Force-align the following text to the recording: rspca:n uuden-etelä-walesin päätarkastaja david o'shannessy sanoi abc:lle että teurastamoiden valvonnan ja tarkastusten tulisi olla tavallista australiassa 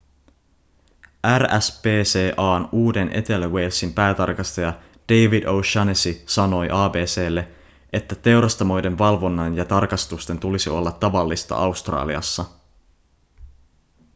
rspca:n 1.39 2.63
uuden-etelä-walesin 2.71 3.93
päätarkastaja 3.95 4.73
david 5.09 5.43
o'shannessy 5.43 6.23
sanoi 6.25 6.67
abc:lle 6.71 7.47
että 7.93 8.15
teurastamoiden 8.15 8.97
valvonnan 8.97 9.55
ja 9.57 9.65
tarkastusten 9.65 10.39
tulisi 10.39 10.69
olla 10.69 10.91
tavallista 10.91 11.55
australiassa 11.55 12.45